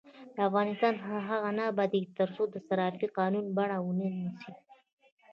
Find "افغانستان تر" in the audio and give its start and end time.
0.47-1.17